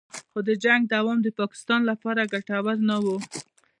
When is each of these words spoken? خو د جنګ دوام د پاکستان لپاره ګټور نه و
خو 0.31 0.39
د 0.47 0.49
جنګ 0.63 0.81
دوام 0.93 1.17
د 1.23 1.27
پاکستان 1.39 1.81
لپاره 1.91 2.29
ګټور 2.33 2.77
نه 2.89 2.97
و 3.03 3.05